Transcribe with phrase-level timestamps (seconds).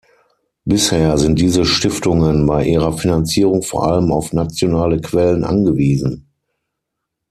[0.65, 6.27] Bisher sind diese Stiftungen bei ihrer Finanzierung vor allem auf nationale Quellen angewiesen.